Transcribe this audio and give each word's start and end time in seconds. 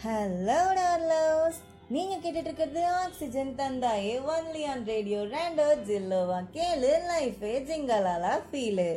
Hello 0.00 0.60
டார்லோஸ் 0.76 1.58
நீங்க 1.90 2.14
கேட்டுட்டு 2.14 2.48
இருக்கிறது 2.48 2.82
ஆக்சிஜன் 3.00 3.50
தந்தாயே 3.58 4.12
ஒன்லி 4.28 4.62
ஆன் 4.64 4.84
ரேடியோ 4.86 5.18
ரேண்டோ 5.32 5.66
ஜில்லோவா 5.88 6.38
கேளு 6.54 6.92
லைஃபே 7.08 7.52
ஜிங்கலாலா 7.68 8.32
ஃபீலு 8.46 8.88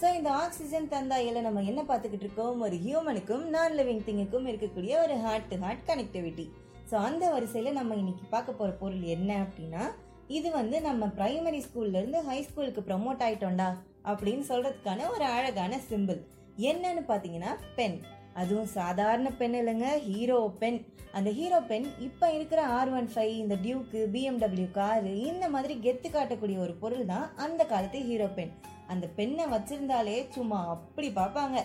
ஸோ 0.00 0.08
இந்த 0.14 0.30
ஆக்சிஜன் 0.38 0.88
தந்தாயில் 0.88 1.38
நம்ம 1.40 1.62
என்ன 1.62 1.82
பார்த்துக்கிட்டு 1.82 2.26
இருக்கோம்? 2.26 2.60
ஒரு 2.60 2.76
ஹியூமனுக்கும் 2.78 3.44
நான் 3.48 3.72
லிவிங் 3.72 4.04
திங்குக்கும் 4.04 4.48
இருக்கக்கூடிய 4.48 4.96
ஒரு 5.02 5.16
heart 5.18 5.48
to 5.50 5.58
heart 5.58 5.86
connectivity 5.88 6.46
so 6.90 6.96
அந்த 7.02 7.24
வரிசையில் 7.30 7.72
நம்ம 7.72 7.96
இன்னைக்கு 7.96 8.26
பார்க்க 8.28 8.52
போகிற 8.52 8.74
பொருள் 8.76 9.06
என்ன 9.10 9.30
அப்படின்னா 9.44 9.84
இது 10.30 10.48
வந்து 10.52 10.78
நம்ம 10.80 11.12
பிரைமரி 11.16 11.62
ஸ்கூல்லேருந்து 11.66 12.20
ஹை 12.24 12.38
ஸ்கூலுக்கு 12.42 12.82
ப்ரமோட் 12.82 13.24
ஆயிட்டோம்டா 13.26 13.68
அப்படின்னு 14.06 14.44
சொல்கிறதுக்கான 14.48 15.08
ஒரு 15.10 15.26
அழகான 15.32 15.80
சிம்பிள் 15.88 16.20
என்னன்னு 16.66 17.04
பார்த்தீங்கன்னா 17.08 17.50
பென் 17.76 17.98
அதுவும் 18.40 18.70
சாதாரண 18.78 19.28
பென் 19.40 19.56
இல்லைங்க 19.60 19.88
ஹீரோ 20.08 20.38
பென் 20.62 20.78
அந்த 21.18 21.28
ஹீரோ 21.38 21.58
பென் 21.70 21.86
இப்போ 22.06 22.26
இருக்கிற 22.36 22.60
ஆர் 22.78 22.90
ஒன் 22.98 23.08
ஃபைவ் 23.12 23.34
இந்த 23.42 23.54
டியூக்கு 23.64 24.00
பிஎம்டபிள்யூ 24.14 24.68
காரு 24.78 25.12
இந்த 25.30 25.44
மாதிரி 25.54 25.74
கெத்து 25.86 26.08
காட்டக்கூடிய 26.16 26.58
ஒரு 26.66 26.74
பொருள் 26.82 27.06
தான் 27.12 27.26
அந்த 27.44 27.62
காலத்து 27.72 28.00
ஹீரோ 28.10 28.28
பென் 28.38 28.52
அந்த 28.92 29.06
பெண்ணை 29.16 29.44
வச்சிருந்தாலே 29.54 30.16
சும்மா 30.34 30.58
அப்படி 30.74 31.08
பார்ப்பாங்க. 31.18 31.56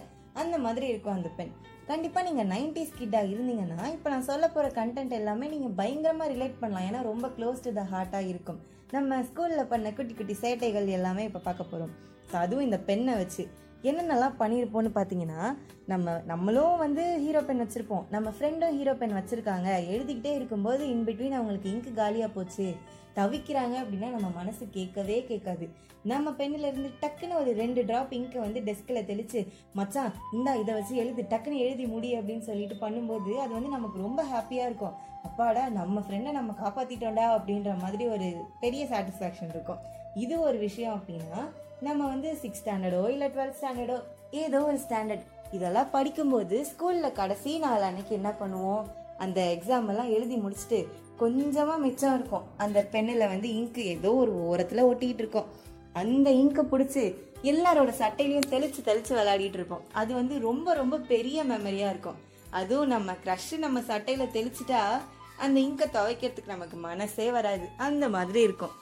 அந்த 0.41 0.55
மாதிரி 0.65 0.85
இருக்கும் 0.91 1.17
அந்த 1.17 1.29
பென் 1.37 1.51
கண்டிப்பாக 1.89 2.25
நீங்கள் 2.27 2.49
நைன்டிஸ் 2.53 2.97
கிட்டாக 2.99 3.29
இருந்தீங்கன்னா 3.33 3.85
இப்போ 3.95 4.07
நான் 4.13 4.27
சொல்ல 4.29 4.45
போகிற 4.55 4.67
கண்டென்ட் 4.77 5.13
எல்லாமே 5.19 5.45
நீங்கள் 5.53 5.75
பயங்கரமாக 5.79 6.31
ரிலேட் 6.33 6.61
பண்ணலாம். 6.61 6.85
ஏன்னா 6.89 7.01
ரொம்ப 7.09 7.27
க்ளோஸ் 7.37 7.63
டு 7.65 7.71
த 7.79 7.83
ஹார்ட்டாக 7.91 8.29
இருக்கும். 8.31 8.59
நம்ம 8.95 9.19
ஸ்கூலில் 9.29 9.69
பண்ண 9.73 9.91
குட்டி 9.97 10.13
குட்டி 10.19 10.35
சேட்டைகள் 10.43 10.87
எல்லாமே 10.97 11.25
இப்போ 11.29 11.41
பார்க்க 11.47 11.71
போகிறோம் 11.71 11.93
ஸோ 12.31 12.35
அதுவும் 12.43 12.65
இந்த 12.67 12.79
பெண்ணை 12.89 13.15
வச்சு. 13.21 13.43
என்னென்னலாம் 13.89 14.39
பண்ணியிருப்போம்னு 14.41 14.91
பார்த்தீங்கன்னா 14.97 15.41
நம்ம 15.91 16.11
நம்மளும் 16.31 16.81
வந்து 16.83 17.03
ஹீரோ 17.23 17.41
பென் 17.47 17.63
வச்சுருப்போம். 17.63 18.03
நம்ம 18.15 18.27
ஃப்ரெண்டும் 18.35 18.75
ஹீரோ 18.77 18.93
பென் 18.99 19.15
வச்சுருக்காங்க. 19.19 19.69
எழுதிக்கிட்டே 19.93 20.33
இருக்கும்போது 20.39 20.83
இன் 20.93 21.05
பிட்வீன் 21.07 21.37
அவங்களுக்கு 21.37 21.71
இங்கு 21.73 21.91
காலியாக 22.01 22.29
போச்சு. 22.35 22.67
தவிக்கிறாங்க 23.17 23.75
அப்படின்னா 23.81 24.07
நம்ம 24.13 24.27
மனசு 24.37 24.63
கேட்கவே 24.75 25.17
கேட்காது. 25.31 25.65
நம்ம 26.11 26.31
பெண்ணிலிருந்து 26.39 26.89
டக்குன்னு 27.01 27.35
ஒரு 27.41 27.51
ரெண்டு 27.59 27.81
ட்ராப் 27.89 28.13
இங்கை 28.17 28.39
வந்து 28.45 28.59
டெஸ்கில் 28.67 29.07
தெளித்து 29.09 29.41
மச்சான் 29.79 30.15
இந்தா 30.37 30.53
இதை 30.61 30.71
வச்சு 30.77 30.93
எழுது 31.03 31.23
டக்குன்னு 31.33 31.63
எழுதி 31.65 31.85
முடி 31.93 32.09
அப்படின்னு 32.19 32.47
சொல்லிட்டு 32.47 32.77
பண்ணும்போது 32.85 33.33
அது 33.43 33.51
வந்து 33.57 33.71
நமக்கு 33.75 33.99
ரொம்ப 34.05 34.23
ஹாப்பியாக 34.31 34.69
இருக்கும். 34.69 34.95
அப்பாடா 35.27 35.65
நம்ம 35.79 36.03
ஃப்ரெண்டை 36.05 36.31
நம்ம 36.39 36.55
காப்பாற்றிட்டோம்டா 36.63 37.27
அப்படின்ற 37.35 37.73
மாதிரி 37.83 38.07
ஒரு 38.15 38.29
பெரிய 38.63 38.85
சாட்டிஸ்ஃபேக்ஷன் 38.93 39.53
இருக்கும். 39.55 39.83
இது 40.23 40.35
ஒரு 40.47 40.57
விஷயம் 40.67 40.97
அப்படின்னா 40.97 41.41
நம்ம 41.85 42.07
வந்து 42.07 42.29
சிக்ஸ் 42.41 42.61
ஸ்டாண்டர்டோ 42.63 42.99
இல்லை 43.13 43.27
டுவெல்த் 43.27 43.57
ஸ்டாண்டர்டோ 43.61 43.95
ஏதோ 44.41 44.59
ஒரு 44.69 44.79
ஸ்டாண்டர்ட் 44.85 45.23
இதெல்லாம் 45.51 45.89
படிக்கும்போது 45.89 46.57
ஸ்கூலில் 46.69 47.17
கடைசி 47.19 47.51
நாள் 47.63 47.85
அன்னைக்கு 47.87 48.13
என்ன 48.19 48.29
பண்ணுவோம்? 48.41 48.83
அந்த 49.17 49.39
எக்ஸாம் 49.55 49.89
எல்லாம் 49.91 50.11
எழுதி 50.15 50.35
முடிச்சுட்டு 50.35 50.79
கொஞ்சமாக 51.21 51.83
மிச்சம் 51.85 52.15
இருக்கும். 52.17 52.45
அந்த 52.57 52.79
பெண்ணில் 52.93 53.31
வந்து 53.33 53.49
இங்கு 53.59 53.83
ஏதோ 53.95 54.11
ஒரு 54.13 54.33
ஓரத்தில் 54.49 54.87
ஒட்டிக்கிட்டு 54.89 55.23
இருக்கோம். 55.25 55.49
அந்த 56.01 56.29
இங்கை 56.41 56.63
பிடிச்சி 56.71 57.03
எல்லாரோட 57.51 57.91
சட்டையிலையும் 58.01 58.51
தெளிச்சு 58.53 58.81
தெளிச்சு 58.89 59.13
விளையாடிட்டு 59.19 59.59
இருப்போம். 59.59 59.83
அது 60.01 60.11
வந்து 60.13 60.37
ரொம்ப 60.47 60.73
ரொம்ப 60.81 60.99
பெரிய 61.13 61.43
மெமரியாக 61.43 61.93
இருக்கும். 61.95 62.19
அதுவும் 62.59 62.93
நம்ம 62.95 63.11
க்ரஷ் 63.25 63.51
நம்ம 63.57 63.81
சட்டையில் 63.91 64.33
தெளிச்சிட்டா 64.37 64.81
அந்த 65.37 65.57
இங்கை 65.67 65.87
துவைக்கிறதுக்கு 65.93 66.55
நமக்கு 66.55 66.77
மனசே 66.89 67.27
வராது. 67.37 67.67
அந்த 67.77 68.07
மாதிரி 68.15 68.41
இருக்கும். 68.41 68.73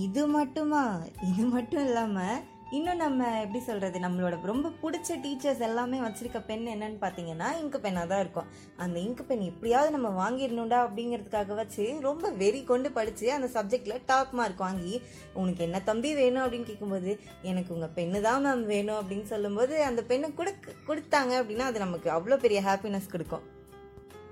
இது 0.00 0.26
மட்டுமா? 0.26 0.82
இது 1.30 1.42
மட்டும் 1.44 1.84
இல்லாமல் 1.86 2.38
இன்னும் 2.70 2.96
நம்ம 2.96 3.40
எப்படி 3.40 3.60
சொல்கிறது 3.64 3.98
நம்மளோட 3.98 4.36
ரொம்ப 4.50 4.68
பிடிச்ச 4.82 5.16
டீச்சர்ஸ் 5.24 5.64
எல்லாமே 5.66 5.98
வச்சுருக்க 6.00 6.38
பென் 6.46 6.64
என்னன்னு 6.74 6.98
பார்த்தீங்கன்னா 7.02 7.48
இங்கு 7.60 7.78
பென்னாக 7.80 8.06
தான் 8.06 8.20
இருக்கும். 8.20 8.48
அந்த 8.76 8.96
இங்கு 9.00 9.24
பென் 9.24 9.40
எப்படியாவது 9.40 9.90
நம்ம 9.98 10.10
வாங்கிடணும்டா 10.22 10.78
அப்படிங்கிறதுக்காக 10.84 11.54
வச்சு 11.54 12.00
ரொம்ப 12.00 12.30
வெறி 12.42 12.64
கொண்டு 12.64 12.90
படித்து 12.92 13.32
அந்த 13.32 13.48
சப்ஜெக்டில் 13.56 14.04
டாப் 14.06 14.32
மார்க் 14.32 14.66
வாங்கி 14.66 15.02
உனக்கு 15.34 15.64
என்ன 15.68 15.80
தம்பி 15.80 16.14
வேணும்? 16.14 16.44
அப்படின்னு 16.44 16.70
கேட்கும்போது 16.70 17.20
எனக்கு 17.42 17.74
உங்கள் 17.74 17.96
பெண்ணு 17.96 18.20
தான் 18.20 18.46
மேம் 18.46 18.66
வேணும். 18.74 19.00
அப்படின்னு 19.02 19.22
சொல்லும்போது 19.22 19.84
அந்த 19.84 20.02
பெண்ணை 20.02 20.34
கொடுக்க 20.34 20.72
கொடுத்தாங்க 20.88 21.34
அப்படின்னா 21.42 21.66
அது 21.72 21.78
நமக்கு 21.78 22.10
அவ்வளோ 22.10 22.36
பெரிய 22.36 22.62
ஹாப்பினஸ் 22.62 23.12
கொடுக்கும். 23.16 23.60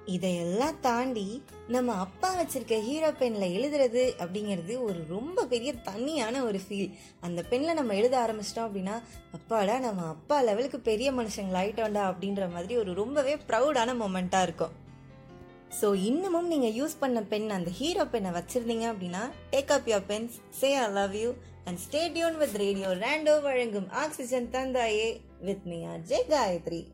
இதையெல்லாம் 0.06 0.80
தாண்டி 0.80 1.42
நம்ம 1.68 1.92
அப்பா 1.92 2.34
வச்சிருக்க 2.34 2.82
ஹீரோ 2.82 3.10
பெனில் 3.10 3.54
எழுதுறது 3.56 4.12
அப்படிங்கிறது 4.18 4.82
ஒரு 4.82 5.04
ரொம்ப 5.08 5.44
பெரிய 5.44 5.72
தனியான 5.72 6.44
ஒரு 6.44 6.60
ஃபீல் 6.68 6.90
அந்த 7.20 7.42
பெண்ணில் 7.42 7.74
நம்ம 7.74 7.94
எழுத 7.94 8.18
ஆரம்பிச்சிட்டோம் 8.18 8.68
அப்படின்னா 8.68 9.00
அப்பாடா 9.32 9.78
நம்ம 9.78 10.06
அப்பா 10.06 10.40
லெவலுக்கு 10.40 10.80
பெரிய 10.80 11.12
மனுஷங்களாயிட்டோம்டா 11.12 12.04
அப்படின்ற 12.10 12.52
மாதிரி 12.52 12.76
ஒரு 12.76 12.94
ரொம்பவே 12.94 13.34
ப்ரௌடான 13.34 13.94
மொமெண்ட்டாக 13.96 14.42
இருக்கும். 14.42 14.74
ஸோ 15.80 15.94
இன்னமும் 15.94 16.48
நீங்கள் 16.48 16.70
யூஸ் 16.70 17.00
பண்ண 17.00 17.22
பென் 17.22 17.50
அந்த 17.50 17.70
ஹீரோ 17.70 18.04
பென்னை 18.04 18.30
வச்சுருந்தீங்க 18.30 18.86
அப்படின்னா 18.92 19.30
take 19.50 19.72
up 19.72 19.88
your 19.88 20.06
pens 20.06 20.32
say 20.50 20.74
I 20.74 20.92
love 20.92 21.14
you 21.14 21.34
and 21.64 21.78
stay tuned 21.78 22.36
with 22.36 22.56
radio 22.56 22.88
Rando 22.88 23.42
வழங்கும் 23.42 23.88
ஆக்சிஜன் 23.90 24.48
தந்தாயே 24.52 25.20
வித் 25.40 25.64
மியா 25.64 25.96
ஜே 25.96 26.24
காயத்ரி 26.30 26.86